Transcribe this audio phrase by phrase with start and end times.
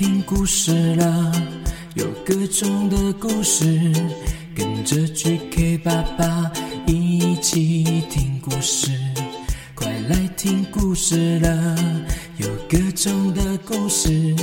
[0.00, 1.30] 听故事了，
[1.92, 3.92] 有各种的故事，
[4.56, 6.50] 跟着 GK 爸爸
[6.86, 8.90] 一起听故事。
[9.74, 11.76] 快来听故事了，
[12.38, 14.34] 有各种的故事，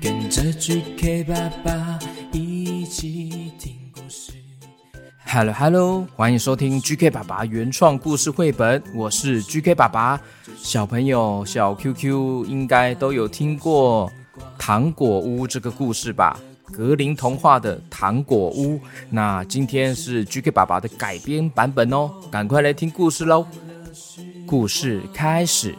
[0.00, 1.98] 跟着 GK 爸爸
[2.30, 4.30] 一起听故事。
[5.26, 10.20] Hello Hello，欢迎收听 GK 爸爸原创故事绘本，我是 GK 爸爸。
[10.56, 14.08] 小朋友小 QQ 应该都有听过
[14.58, 16.38] 《糖果屋》这个故事吧？
[16.72, 18.76] 格林童话的《糖果屋》。
[19.10, 23.46] 那今天是 GK 爸爸的改编版本哦，赶快来听故事喽！
[24.46, 25.74] 故事开始。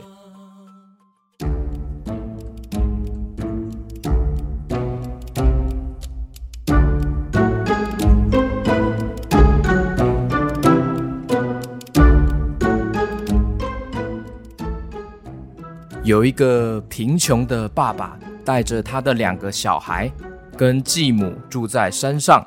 [16.04, 20.12] 有一个贫穷的爸爸带着他的两个小孩，
[20.58, 22.46] 跟继母住在山上。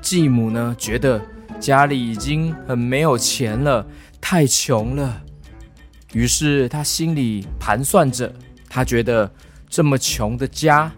[0.00, 1.20] 继母呢，觉得
[1.58, 3.86] 家里已经很没有钱了，
[4.20, 5.22] 太穷了。
[6.12, 8.32] 于是他心里盘算着，
[8.68, 9.30] 他觉得
[9.68, 10.92] 这么穷的家，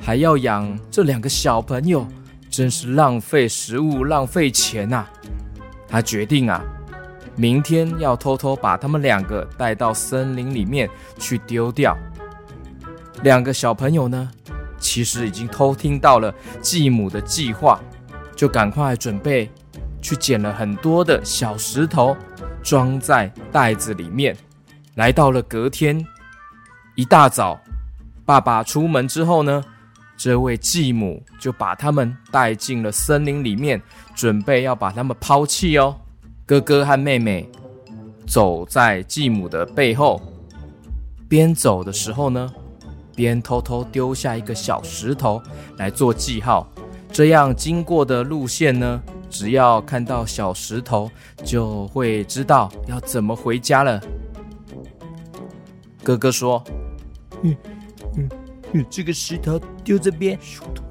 [0.00, 2.06] 还要养这两个小朋友，
[2.48, 5.06] 真是浪费食物、浪费钱呐、
[5.88, 6.62] 他决定啊，
[7.36, 11.96] 明天要偷偷把他们两个带到森林里面去丢掉。
[13.22, 14.30] 两个小朋友呢，
[14.78, 17.80] 其实已经偷听到了继母的计划，
[18.34, 19.48] 就赶快准备
[20.00, 22.16] 去捡了很多的小石头，
[22.62, 24.36] 装在袋子里面。
[24.96, 26.04] 来到了隔天
[26.96, 27.58] 一大早，
[28.26, 29.64] 爸爸出门之后呢，
[30.16, 33.80] 这位继母就把他们带进了森林里面，
[34.14, 35.96] 准备要把他们抛弃哦。
[36.44, 37.48] 哥哥和妹妹
[38.26, 40.20] 走在继母的背后，
[41.28, 42.52] 边走的时候呢，
[43.14, 45.42] 边偷偷丢下一个小石头
[45.76, 46.66] 来做记号。
[47.10, 51.10] 这样经过的路线呢，只要看到小石头，
[51.44, 54.00] 就会知道要怎么回家了。
[56.02, 56.62] 哥哥说
[57.42, 57.56] 嗯
[58.16, 58.28] 嗯
[58.72, 60.38] 嗯，这个石头丢这边，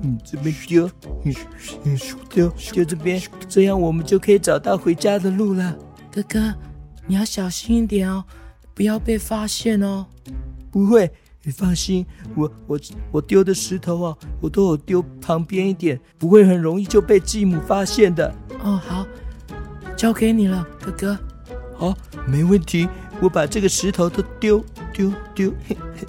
[0.03, 0.87] 嗯，这边丢，
[1.25, 1.35] 嗯
[1.83, 1.97] 嗯，
[2.29, 5.75] 丢丢这边，这样我们就可以找到回家的路了。
[6.11, 6.53] 哥哥，
[7.07, 8.23] 你要小心一点哦，
[8.75, 10.05] 不要被发现哦。
[10.71, 11.11] 不会，
[11.43, 12.79] 你放心，我我
[13.11, 18.31] 我丢的石头啊，我都有丢旁边一点，不会很容易就被继母发现的。
[18.63, 19.07] 哦，好，
[19.97, 21.17] 交给你了，哥哥。
[21.75, 21.97] 好，
[22.27, 22.87] 没问题，
[23.19, 24.63] 我把这个石头都丢
[24.93, 25.51] 丢丢，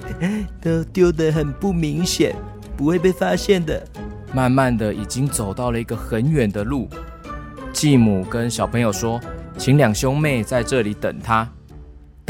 [0.61, 2.37] 都丢得很不明显，
[2.77, 3.83] 不会被发现的。
[4.35, 6.91] 慢慢的已经走到了一个很远的路。
[7.73, 9.19] 继母跟小朋友说，
[9.57, 11.51] 请两兄妹在这里等他。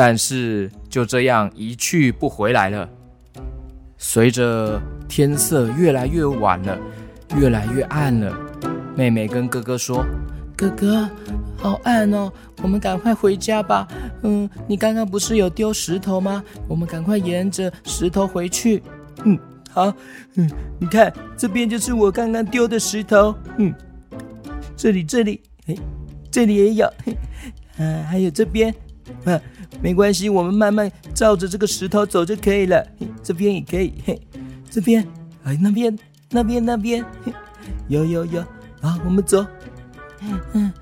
[0.05, 2.89] 但是就这样一去不回来了。
[3.97, 6.77] 随着天色越来越晚了，
[7.37, 8.37] 越来越暗了，
[8.97, 10.05] 妹妹跟哥哥说
[10.57, 11.09] 哥哥，
[11.57, 13.87] 好暗哦，我们赶快回家吧。
[14.23, 16.43] 嗯，你刚刚不是有丢石头吗？
[16.67, 18.83] 我们赶快沿着石头回去。
[19.23, 19.39] 嗯，
[19.71, 19.95] 好，
[20.35, 23.73] 嗯，你看这边就是我刚刚丢的石头，嗯，
[24.77, 25.77] 这里这里，哎，
[26.29, 27.17] 这里也有，嘿
[27.79, 28.75] 啊，还有这边，
[29.25, 29.41] 啊，
[29.81, 32.85] 没关系，我们慢慢照着这个石头走就可以了。
[32.99, 34.21] 嘿 这边也可以，嘿，
[34.71, 35.07] 这边，
[35.45, 35.99] 哎，那边，
[36.31, 37.33] 那边，那边，嘿
[37.89, 38.43] 有有有，
[38.81, 39.45] 好，我们走。
[40.55, 40.73] 嗯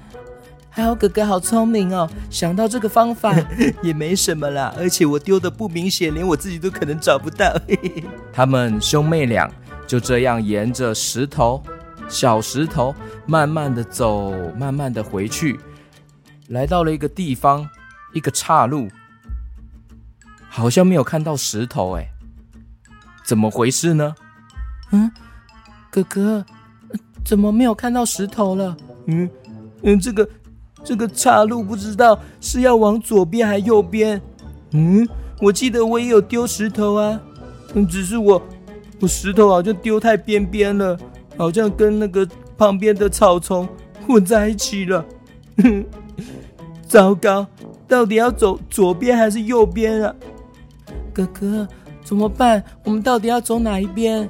[0.73, 3.35] 还好哥哥好聪明哦，想到这个方法。
[3.83, 7.53] 也没什么啦，而且我丢的不明显，连我自己都可能找不到。
[7.67, 9.51] 嘿嘿他们兄妹俩
[9.85, 11.61] 就这样沿着石头、
[12.09, 12.95] 小石头，
[13.27, 15.59] 慢慢的走，慢慢的回去，
[16.49, 17.69] 来到了一个地方，
[18.13, 18.89] 一个岔路，
[20.49, 22.11] 好像没有看到石头，哎，
[23.25, 24.15] 怎么回事呢？
[24.93, 25.11] 嗯，
[25.91, 26.45] 哥哥，
[26.91, 28.77] 呃怎么没有看到石头了？
[29.07, 29.31] 嗯
[29.83, 30.29] 嗯，这个
[30.83, 34.21] 这个岔路不知道是要往左边还右边。
[34.73, 35.09] 嗯，
[35.41, 37.21] 我记得我也有丢石头啊，
[37.75, 38.43] 嗯，只是我
[39.01, 40.99] 我石头好像丢太边边了，
[41.37, 42.29] 好像跟那个
[42.59, 43.69] 旁边的草丛
[44.07, 45.05] 混在一起了。
[45.63, 45.85] 哼，
[46.89, 47.47] 糟糕，
[47.91, 50.15] 到底要走左边还是右边啊？
[51.13, 51.67] 哥哥，
[52.05, 52.63] 怎么办？
[52.85, 54.29] 我们到底要走哪一边？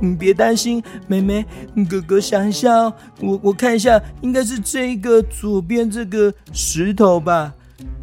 [0.00, 1.44] 你别担心，妹妹，
[1.90, 7.52] 哥哥想一下哦，我我看一下，应该是这个左边这个石头吧，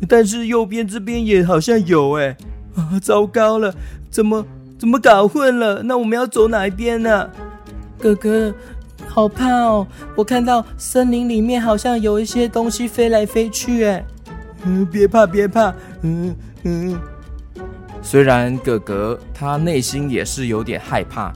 [0.10, 2.36] 但是右边这边也好像有哎，
[2.76, 3.74] 啊，糟糕了，
[4.10, 4.46] 怎么
[4.78, 5.82] 怎么搞混了？
[5.84, 7.30] 那我们要走哪一边呢、
[7.98, 8.54] 哥哥，
[9.08, 9.88] 好怕哦！
[10.18, 14.06] 我看到森林里面好像有一些东西飞来飞去，哎，
[14.92, 17.00] 别怕别怕，嗯嗯，
[18.02, 21.34] 虽然哥哥他内心也是有点害怕，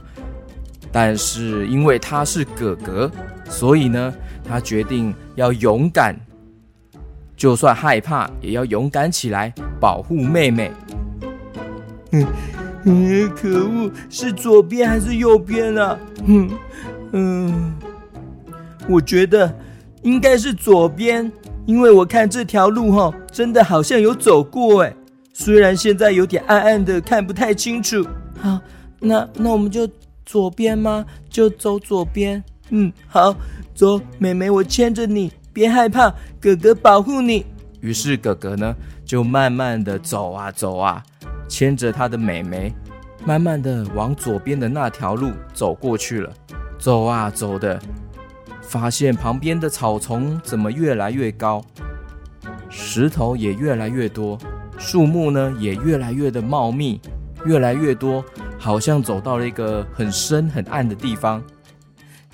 [0.92, 3.10] 但是因为他是哥哥，
[3.48, 4.14] 所以呢，
[4.48, 6.14] 他决定要勇敢，
[7.36, 10.72] 就算害怕也要勇敢起来保护妹妹。
[12.12, 12.26] 嗯
[12.84, 15.98] 嗯，可恶，是左边还是右边啊？
[16.24, 16.50] 嗯
[17.12, 17.74] 嗯，
[18.88, 19.52] 我觉得
[20.02, 21.30] 应该是左边，
[21.66, 24.96] 因为我看这条路哈，真的好像有走过哎，
[25.32, 28.06] 虽然现在有点暗暗的，看不太清楚。
[28.40, 28.58] 好，
[29.00, 29.88] 那那我们就
[30.24, 31.04] 左边吗？
[31.28, 32.42] 就走左边。
[32.70, 33.34] 嗯，好，
[33.74, 37.44] 走，妹妹，我牵着你，别害怕，哥哥保护你。
[37.80, 38.74] 于是哥哥呢，
[39.04, 41.02] 就慢慢的走啊走啊。
[41.48, 42.72] 牵着他的妹妹，
[43.24, 46.32] 慢慢的往左边的那条路走过去了。
[46.78, 47.80] 走啊走的，
[48.68, 51.64] 发现旁边的草丛怎么越来越高，
[52.68, 54.38] 石头也越来越多，
[54.76, 57.00] 树木呢也越来越的茂密，
[57.44, 58.24] 越来越多，
[58.58, 61.42] 好像走到了一个很深很暗的地方。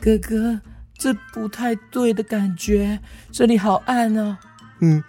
[0.00, 0.61] 哥哥，
[0.99, 2.99] 这不太对的感觉，
[3.31, 4.37] 这里好暗哦。
[4.81, 5.05] 嗯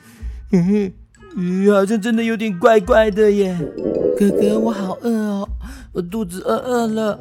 [0.51, 0.93] 嗯。
[1.35, 3.57] 嗯，好像真的有点怪怪的耶，
[4.15, 5.49] 哥哥，我好饿哦，
[5.91, 7.19] 我肚子饿饿了。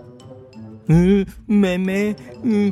[0.88, 2.70] 嗯，妹妹，嗯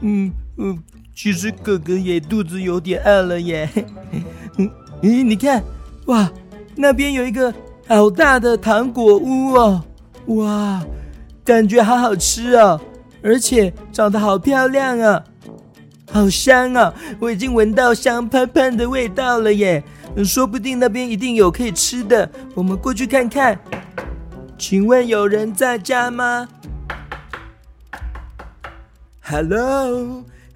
[0.00, 0.76] 嗯嗯，
[1.14, 3.68] 其实哥哥也肚子有点饿了耶。
[5.00, 5.62] 咦，你看，
[6.06, 6.28] 哇，
[6.74, 7.54] 那边有一个
[7.86, 9.84] 好大的糖果屋哦，
[10.26, 10.84] 哇，
[11.44, 12.80] 感觉好好吃哦，
[13.22, 15.22] 而且长得好漂亮啊，
[16.10, 19.82] 好香啊，我已经闻到香喷喷的味道了耶。
[20.24, 23.56] 说不定那边一定有可以吃的，我们过去看看。
[24.58, 26.48] 请问有人在家吗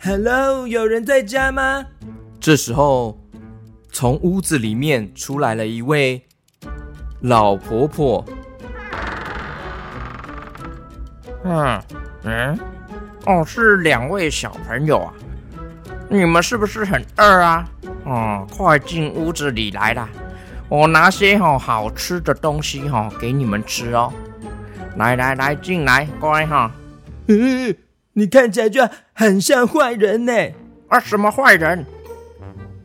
[0.05, 1.87] ？Hello，Hello，有人在家吗？
[2.41, 3.17] 这时候，
[3.93, 6.21] 从屋子里面出来了一位
[7.21, 8.25] 老婆婆。
[11.45, 11.81] 嗯
[12.25, 12.59] 嗯，
[13.27, 15.15] 哦，是两位小朋友啊，
[16.09, 17.69] 你们是不是很饿啊？
[18.05, 20.09] 哦，快进屋子里来啦！
[20.69, 24.13] 我拿些哈好吃的东西哈给你们吃哦。
[24.97, 26.73] 来来来，进来，乖哈。
[27.29, 27.73] 嗯，
[28.13, 30.33] 你看起来就很像坏人呢。
[30.89, 31.85] 啊，什么坏人？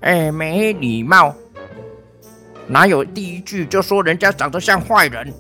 [0.02, 1.36] 哎，没礼貌！
[2.68, 5.34] 哪有第一句就说人家长得像坏人？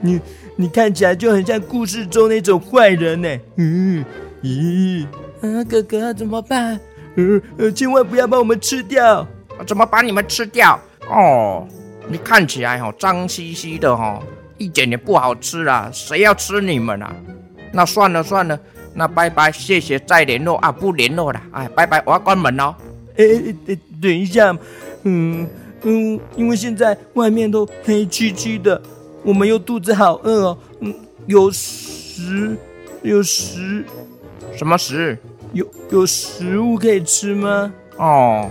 [0.00, 0.20] 你
[0.56, 3.28] 你看起来就很像故事中那种坏人呢。
[3.56, 4.04] 嗯，
[4.42, 5.06] 咦，
[5.40, 6.78] 啊，哥哥怎么办？
[7.16, 9.26] 呃呃，千万不要把我们吃掉！
[9.66, 10.78] 怎么把你们吃掉？
[11.08, 11.66] 哦，
[12.08, 14.22] 你看起来哦脏兮兮的哦，
[14.58, 15.90] 一点也不好吃啊！
[15.92, 17.14] 谁要吃你们啊？
[17.72, 18.58] 那算了算了，
[18.94, 20.72] 那拜拜，谢谢，再联络啊！
[20.72, 22.74] 不联络了，哎，拜拜，我要关门喽。
[23.16, 23.24] 哎
[23.66, 24.56] 哎，等一下，
[25.04, 25.48] 嗯
[25.82, 28.80] 嗯，因为现在外面都黑漆漆的，
[29.22, 30.58] 我们又肚子好饿哦。
[30.80, 30.94] 嗯，
[31.26, 32.56] 有食
[33.02, 33.84] 有食，
[34.56, 35.16] 什么食？
[35.52, 37.72] 有有食物可以吃吗？
[37.96, 38.48] 哦，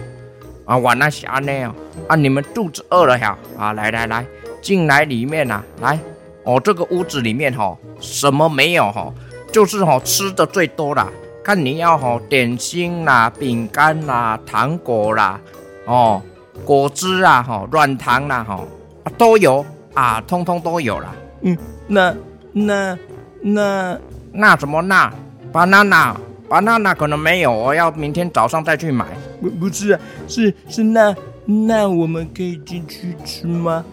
[0.66, 1.76] 啊，晚上下呢哦，
[2.08, 3.38] 啊，你们肚子饿了呀？
[3.58, 4.26] 啊，来来来，
[4.62, 6.00] 进来里面呐，来，
[6.50, 9.14] 哦，这个屋子里面哈，什么没有哈？
[9.52, 11.08] 就是哈吃的最多啦，
[11.44, 15.40] 看你要哈点心啦、饼干啦、糖果啦，
[15.86, 16.20] 哦，
[16.66, 18.64] 果汁啊哈、软糖啦哈，
[19.16, 19.64] 都有
[19.94, 21.14] 啊，通通都有啦。
[21.42, 21.56] 嗯，
[21.88, 22.16] 那
[22.52, 22.98] 那
[23.44, 24.00] 那
[24.32, 25.14] 那什么那
[25.54, 26.16] banana
[26.50, 29.06] banana 可能没有，我要明天早上再去买。
[29.40, 33.86] 不不是啊，是是那那我们可以进去吃吗？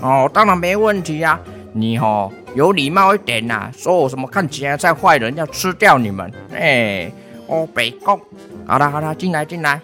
[0.00, 1.40] 哦，当然没问题呀。
[1.76, 6.32] 你哦有礼貌一点呐，说我什么看起来像坏人要吃掉你们。
[6.52, 7.10] 哎，
[7.48, 8.18] 哦北宫，
[8.64, 9.80] 好了好了，进来进来。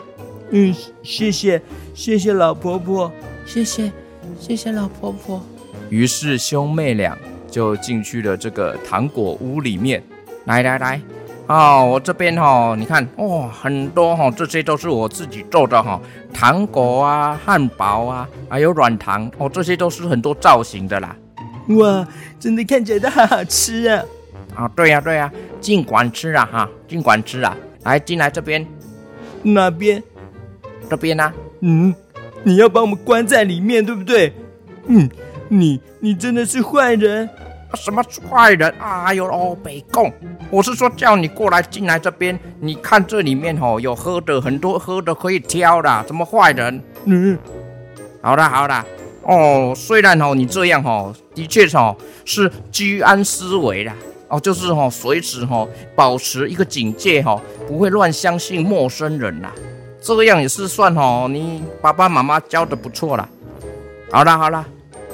[0.51, 1.61] 嗯，谢谢
[1.93, 3.11] 谢谢老婆婆，
[3.45, 3.91] 谢谢
[4.39, 5.43] 谢谢老婆婆。
[5.89, 7.19] 于是兄妹俩
[7.51, 10.01] 就进去了这个糖果屋里面。
[10.45, 11.01] 来来来。
[11.49, 16.01] 哦，我这边哈，你看哇，很多哈，这些都是我自己做的哈，
[16.33, 21.17] 糖果啊、汉堡啊，还有软糖哦，这些都是很多造型的啦。
[21.79, 22.07] 哇，
[22.38, 24.05] 真的看起来都好好吃啊！
[24.55, 28.67] 啊，对呀对呀，尽管吃啊哈，尽管吃啊，来进来这边，
[29.43, 30.02] 哪边？
[30.88, 31.33] 这边呢？
[31.61, 31.95] 嗯，
[32.43, 34.33] 你要把我们关在里面，对不对？
[34.87, 35.09] 嗯，
[35.49, 37.29] 你你真的是坏人。
[37.75, 38.69] 什么坏人？
[38.81, 40.12] 哎呦哦，北贡！
[40.50, 46.05] 我是说叫你过来进来这边，你看这里面哦有喝的很多，喝的可以挑的。
[46.09, 46.83] 什么坏人？
[47.05, 47.38] 嗯，
[48.21, 48.85] 好的好的。
[49.31, 53.95] 哦，虽然哦你这样哦，的确哦是居安思危啦
[54.29, 59.53] 哦，就是哦随时哦保持一个警戒哈，不会乱相信陌生人啦。
[60.03, 63.29] 这样也是算哦你爸爸妈妈教的不错啦。
[64.11, 64.67] 好啦好啦。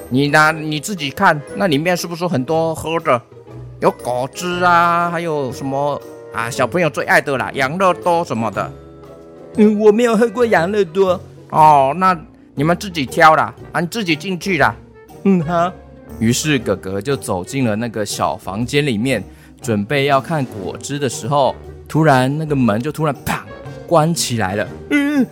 [0.08, 0.52] 你呢？
[0.52, 3.20] 你自己看，那里面是不是很多喝的？
[3.80, 6.00] 有果汁啊，还有什么
[6.32, 8.72] 啊，小朋友最爱的啦，养乐多什么的。
[9.56, 11.20] 嗯，我没有喝过养乐多。
[11.50, 12.16] 哦，那
[12.58, 14.74] 你们自己挑啦，啊，你自己进去啦。
[15.24, 15.70] 嗯，好。
[16.18, 19.22] 于是哥哥就走进了那个小房间里面，
[19.60, 21.54] 准备要看果汁的时候，
[21.86, 23.40] 突然那个门就突然砰
[23.86, 24.66] 关起来了。
[24.88, 25.26] 嗯，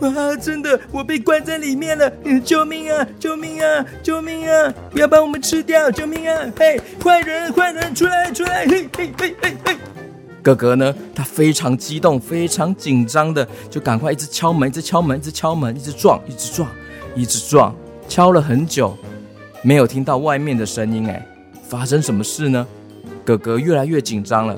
[0.00, 2.12] 啊，真的，我被关在里面了！
[2.44, 3.06] 救命啊！
[3.18, 3.86] 救命啊！
[4.02, 4.74] 救命啊！
[4.90, 5.90] 不要把我们吃掉！
[5.90, 6.52] 救命啊！
[6.58, 8.66] 嘿，坏人，坏人，出来，出来！
[8.66, 9.76] 嘿，嘿，嘿，嘿，嘿。
[10.46, 16.68] 哥哥呢，他非常激动，非常紧张的，就赶快一直敲门，一直敲门，一直敲门，一直撞，一直撞，
[17.16, 17.74] 一直撞，
[18.06, 18.96] 敲了很久。
[19.62, 21.26] 没有听到外面的声音，哎，
[21.68, 22.64] 发生什么事呢？
[23.24, 24.56] 哥哥越来越紧张了。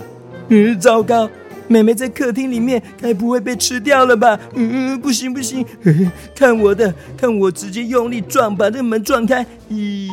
[0.49, 1.26] 嗯，糟糕，
[1.68, 4.38] 妹妹在客厅里面，该不会被吃掉了吧？
[4.57, 5.64] 嗯，不行不行，
[6.37, 9.47] 看我的，看我直接用力撞，把这个门撞开。
[9.71, 10.11] 一、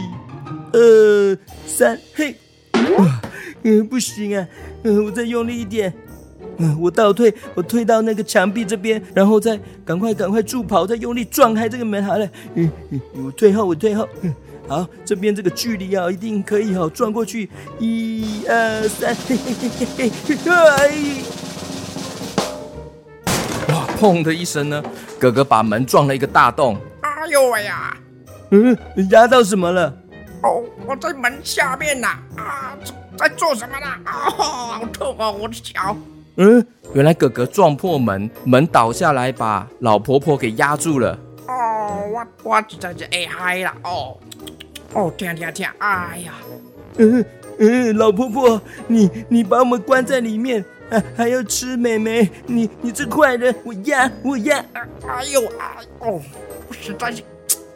[0.72, 2.34] 二、三，嘿，
[3.66, 4.48] 嗯，不行啊，
[4.84, 5.92] 嗯，我再用力一点。
[6.58, 12.02] 嗯，我倒退，我退到那个墙壁这边，然后再赶快赶快助跑，再用力撞开这个门。
[12.06, 14.08] 好了，嗯嗯，我退后，我退后。
[14.22, 14.34] 嗯
[14.68, 20.12] 好，这边这个距离啊，一定可以哦，撞过去，一二三，嘿嘿嘿嘿嘿，
[23.68, 23.88] 哇！
[24.00, 24.84] 砰的一声呢，
[25.20, 26.78] 哥哥把门撞了一个大洞。
[27.02, 27.96] 哎呦喂呀！
[28.50, 28.76] 嗯，
[29.12, 29.96] 压到什么了？
[30.42, 32.08] 哦，我在门下面呐！
[32.36, 32.76] 啊，
[33.18, 33.86] 在做什么呢？
[34.06, 35.32] 啊，好痛啊！
[35.32, 35.96] 我的脚。
[36.38, 41.18] 嗯，原来哥哥撞破门，门倒下来，把老婆婆给压住了。
[41.48, 44.18] 哦，我我在这哎嗨了哦。
[44.94, 46.34] 哦，天天天，哎呀，
[46.98, 47.24] 嗯
[47.60, 54.64] 嗯，老婆婆，你你把我们关在里面，还还要吃妹妹，你你这坏人，我压我压，
[55.08, 56.22] 哎呦哎哦，
[56.72, 57.22] 实在是，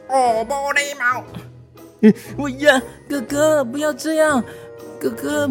[0.08, 1.24] 哦，没礼貌，
[2.02, 4.44] 嗯，我压，哥哥不要这样，
[5.00, 5.50] 哥哥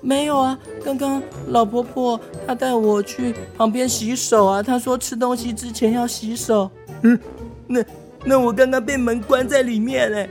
[0.00, 6.70] 没有啊，刚刚老婆婆她带我去旁边洗手啊，她说吃东西之前要洗手，
[7.02, 7.18] 嗯，
[7.66, 7.82] 那
[8.24, 10.28] 那我刚刚被门关在里面嘞。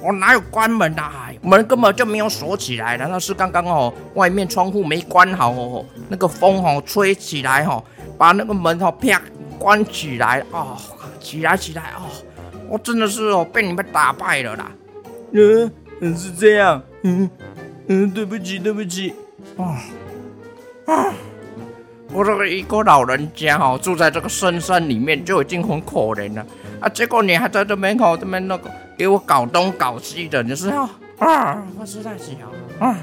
[0.00, 1.02] 我哪有关门的？
[1.42, 7.82] 门根本就没有锁起来，难道是刚刚哦，外面窗户没关好哦，那个风哦吹起来哦，
[8.18, 9.22] 把那个门哦啪
[9.58, 10.76] 关起来哦，
[11.20, 12.10] 起来起来哦，
[12.68, 14.72] 我真的是哦被你们打败了啦。
[15.32, 15.70] 嗯，
[16.16, 17.30] 是这样，嗯
[17.88, 19.12] 嗯，对不起对不起，
[19.56, 19.82] 啊
[20.86, 21.12] 啊，
[22.12, 26.46] 我这个一个老人家哦住在这个深山里面就已经很可怜了
[26.80, 28.70] 啊，结果你还在这门口这边那个。
[28.94, 31.66] 给我搞东搞西的，你是啊啊？
[31.76, 32.96] 我实在是要啊，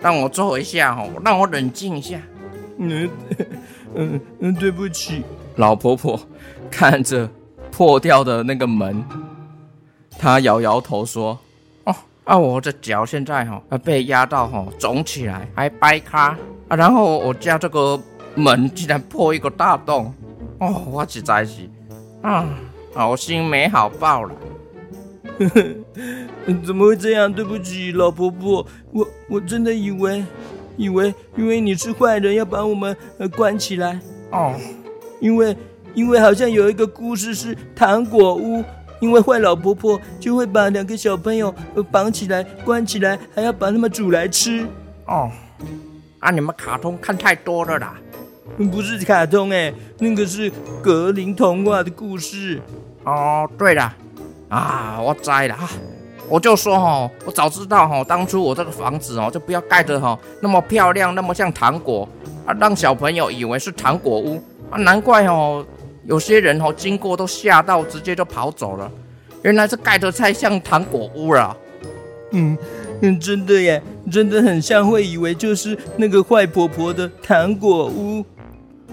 [0.00, 2.20] 让我坐一下哦，让我冷静一下。
[2.78, 3.10] 嗯
[3.96, 5.24] 嗯嗯，对不起，
[5.56, 6.20] 老婆婆
[6.70, 7.28] 看着
[7.72, 9.02] 破掉的那个门，
[10.18, 11.38] 她摇摇头说：“哦
[12.24, 18.00] 啊，我的脚现在哈被压到哈肿起来，还掰开啊，然后我家这个
[18.34, 20.12] 门竟然破一个大洞，
[20.58, 21.68] 哦，我实在是
[22.22, 22.48] 啊，
[22.94, 24.34] 好心没好报了。
[26.64, 27.32] ”怎么会这样？
[27.32, 30.24] 对不起，老婆婆，我我真的以为，
[30.76, 32.96] 以为因为你是坏人，要把我们
[33.36, 33.98] 关起来
[34.30, 34.54] 哦。
[35.20, 35.56] 因为
[35.94, 38.62] 因为好像有一个故事是糖果屋，
[39.04, 41.54] 因为坏老婆婆就会把两个小朋友
[41.92, 44.66] 绑起来关起来，还要把他们煮来吃
[45.04, 45.30] 哦。
[46.20, 47.96] 啊，你们卡通看太多了啦。
[48.72, 50.50] 不是卡通哎，那个是
[50.82, 52.62] 格林童话的故事。
[53.04, 53.94] 哦，对了。
[54.48, 55.68] 啊，我栽了哈！
[56.26, 62.08] 我就说哈，我早知道哈，当初我这个房子哦，就不要盖的哈那么漂亮，那么像糖果
[62.46, 65.62] 啊，让小朋友以为是糖果屋啊，难怪哦，
[66.06, 68.90] 有些人哦经过都吓到，直接就跑走了。
[69.42, 71.56] 原来是盖的太像糖果屋了。
[72.32, 72.56] 嗯
[73.02, 78.24] 嗯，真的耶，真的很像，会以为就是那个坏婆婆的糖果屋。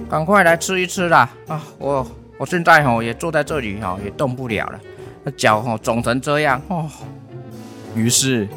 [0.09, 1.29] 赶快来吃一吃啦！
[1.47, 2.05] 啊，我
[2.37, 4.79] 我现在哈也坐在这里哈，也动不了了。
[5.23, 6.89] 那脚哦肿成这样哦，
[7.95, 8.47] 于是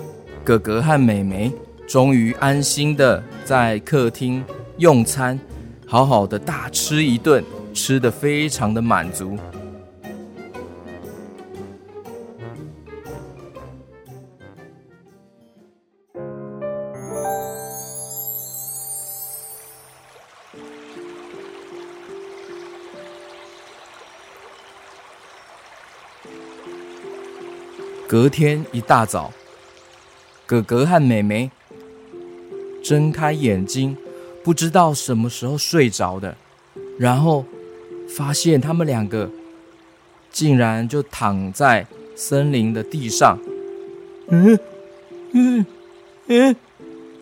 [0.42, 1.52] 哥哥和妹妹
[1.86, 4.42] 终于安心的在客厅
[4.78, 5.38] 用餐，
[5.86, 7.44] 好好的大吃一顿，
[7.74, 9.36] 吃的非常的满足。
[28.06, 29.32] 隔天一大早，
[30.46, 31.50] 哥哥和妹妹
[32.82, 33.96] 睁开眼睛，
[34.44, 36.36] 不知道什么时候睡着的，
[36.96, 37.44] 然后
[38.16, 39.28] 发现他们两个
[40.30, 43.38] 竟然就躺在森林的地上。
[44.28, 44.58] 嗯
[45.32, 45.66] 嗯
[46.28, 46.56] 嗯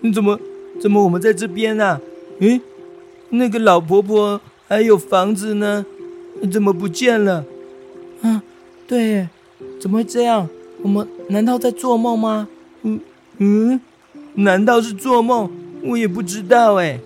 [0.00, 0.38] 你怎么
[0.80, 2.00] 怎么我们在这边啊？
[2.40, 2.60] 嗯，
[3.30, 5.84] 那个老婆婆还有房子呢，
[6.52, 7.44] 怎么不见了？
[8.22, 8.42] 啊，
[8.86, 9.28] 对，
[9.80, 10.48] 怎么会这样？
[10.82, 12.48] 我们难道在做梦吗？
[12.82, 13.00] 嗯
[13.38, 13.80] 嗯，
[14.34, 15.50] 难道是做梦？
[15.84, 17.00] 我也不知道哎。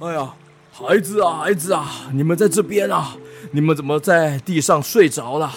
[0.00, 0.34] 哎呀，
[0.78, 3.16] 孩子啊，孩子啊，你们在这边啊？
[3.52, 5.50] 你们怎么在地上睡着了？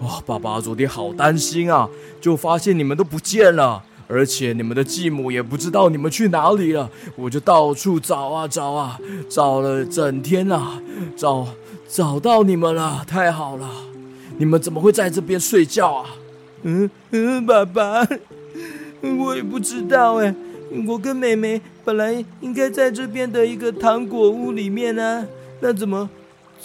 [0.00, 1.86] 哇，爸爸昨天好担心啊，
[2.22, 8.98] 就发现你们都不见了，而且你们的继母也不知道你们去哪里了，我就到处找啊找啊，
[9.28, 10.80] 找了整天啊，
[11.14, 11.46] 找
[11.86, 13.68] 找到你们了，太好了！
[14.38, 16.06] 你们怎么会在这边睡觉啊？
[16.62, 18.08] 嗯嗯，爸爸，
[19.18, 20.34] 我也不知道哎。
[20.88, 25.26] 我跟妹妹本来应该在这边的一个糖果屋里面呢，
[25.60, 26.08] 那怎么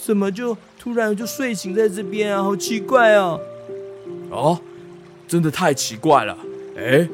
[0.00, 2.42] 怎么就突然就睡醒在这边啊？
[2.42, 3.40] 好奇怪哦！
[4.30, 4.60] 哦，
[5.26, 6.36] 真的太奇怪了。
[6.76, 7.08] 哎，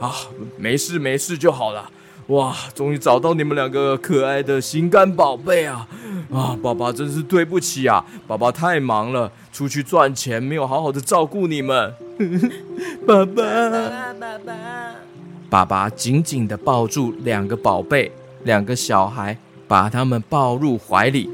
[0.00, 0.12] 啊，
[0.56, 1.90] 没事没事就好了。
[2.28, 5.88] 哇，终于找到你们两个可爱的心肝宝贝啊！
[6.30, 11.94] 啊，爸爸真是对不起啊，爸爸太忙了，出去赚钱，没有好好的照顾你们。
[13.06, 14.12] 爸爸，爸爸。
[14.12, 15.07] 爸爸
[15.50, 18.12] 爸爸紧紧地抱住两个宝贝，
[18.44, 21.30] 两个小孩，把他们抱入怀里。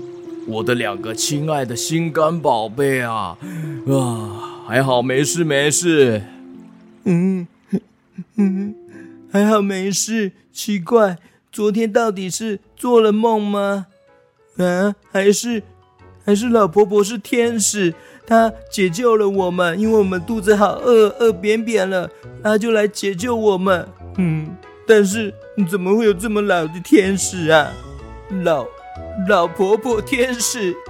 [0.46, 3.36] 我的两个亲爱的心肝宝贝啊，
[3.88, 6.22] 啊，还好没事没事。
[7.04, 7.48] 嗯
[8.36, 8.74] 嗯，
[9.32, 10.32] 还好没事。
[10.52, 11.18] 奇怪，
[11.50, 13.86] 昨天到底是做了梦吗？
[14.58, 15.62] 啊，还是
[16.24, 17.94] 还是老婆婆是天使，
[18.26, 22.10] 他解救了我们，因为我们肚子好饿，饿扁扁了，
[22.42, 23.86] 他就来解救我们。
[24.16, 25.34] 嗯，但是
[25.70, 27.70] 怎么会有这么老的天使啊？
[28.42, 28.66] 老
[29.28, 30.74] 老婆婆天使。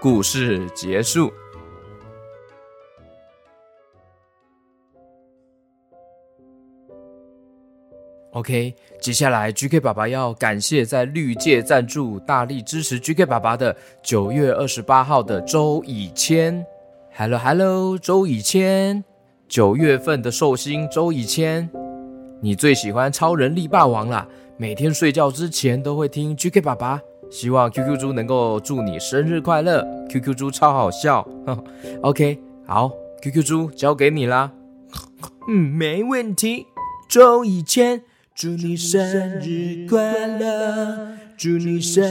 [0.00, 1.32] 故事结束。
[8.36, 16.62] OK，接下来 GK 爸爸要感谢在绿界赞助、大力支持 GK 爸爸的九月二十八号的周以谦。
[17.14, 19.02] Hello Hello，周以谦，
[19.48, 21.66] 九月份的寿星周以谦，
[22.42, 24.28] 你最喜欢超人力霸王啦？
[24.58, 29.82] 每天睡觉之前都会听 GK 爸爸，希望 QQ 猪能够祝你生日快乐。
[30.10, 31.26] QQ 猪超好笑。
[32.04, 34.52] OK，好，QQ 猪交给你啦。
[35.48, 36.66] 嗯，没问题，
[37.08, 38.02] 周以谦。
[38.38, 39.00] 祝你生
[39.40, 41.16] 日快乐！
[41.38, 42.04] 祝你生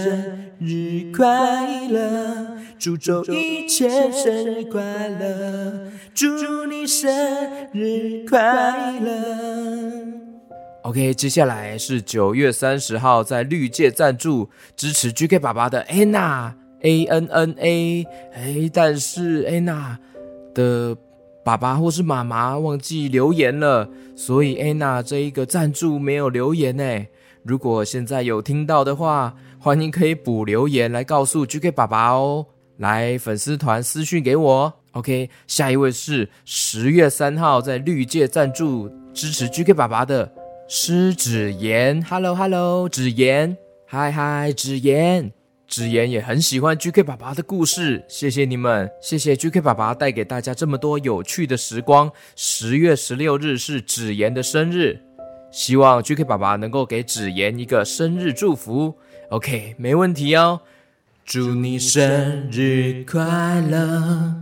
[0.60, 2.58] 日快乐！
[2.80, 5.92] 祝周一谦生日快乐！
[6.16, 7.08] 祝你生
[7.72, 10.02] 日快乐
[10.82, 19.98] ！OK，接下来是九月三十号在绿界赞助支持 GK 爸爸的 Anna A N N A，哎，但是 Anna
[20.56, 20.98] 的。
[21.46, 27.06] 爸爸或是妈妈忘记留言了，所以安娜这一个赞助没有留言呢。
[27.44, 32.48] 如果现在有听到的话，欢迎可以补留言来告诉 GK 爸爸哦。
[32.78, 34.74] 来粉丝团私讯给我。
[34.94, 40.34] OK，下一位是十月三号在绿界赞助支持 GK 爸爸的
[40.68, 42.04] 施子言。
[42.10, 43.56] Hello Hello，子言，
[43.86, 45.32] 嗨嗨，子言。
[45.68, 52.12] 子言也很喜欢 GK 爸爸的故事，谢谢你们，谢谢 GK 爸爸带给大家这么多有趣的时光。
[52.36, 55.02] 十月十六日是子言的生日，
[55.52, 58.96] 希望 GK 爸爸能够给子言一个生日祝福。
[59.30, 60.62] OK，没问题哦。
[61.26, 64.36] 祝你生日快乐，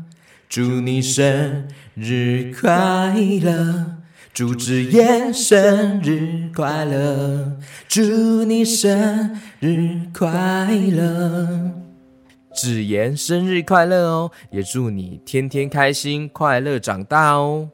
[0.50, 4.03] 祝你生日快乐。
[4.34, 7.56] 祝子言生日快乐，
[7.88, 11.70] 祝你生日快乐，
[12.52, 14.32] 子言生日快乐哦！
[14.50, 17.70] 也祝你天天开心，快乐长大哦。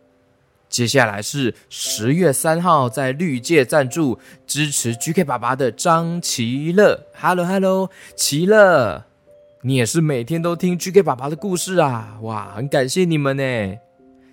[0.68, 9.06] 接下来是十月三号在绿界赞助支持 GK 爸爸的张奇乐，Hello Hello，奇乐，
[9.62, 12.18] 你也是每天都听 GK 爸爸的故事啊？
[12.22, 13.78] 哇，很感谢你们呢。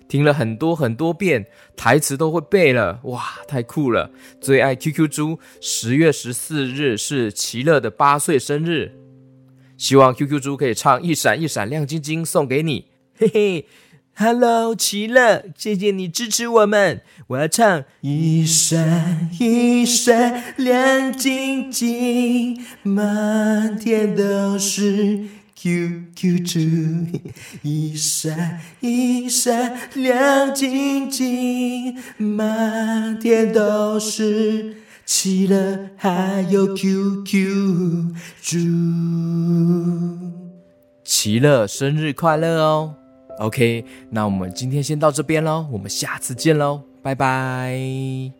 [0.07, 4.09] 听了很多很多遍，台词都会背了，哇，太酷了！
[4.39, 8.93] 最爱 QQ 猪，十月十四日是奇乐的八岁生日，
[9.77, 12.85] 希望 QQ 猪可以唱一闪一闪亮晶晶送给你，
[13.17, 13.65] 嘿嘿
[14.15, 25.25] ，Hello，奇乐，谢谢你支持我们，我要唱一闪一闪亮晶晶，满天都是。
[25.59, 26.59] QQ 猪，
[27.63, 38.57] 一闪一闪亮晶晶，满天都是奇乐还有 QQ 猪。
[41.03, 42.93] 奇乐生日快乐哦
[43.39, 48.36] ！OK，那我们今天先到这边喽，我们下次见喽，拜拜。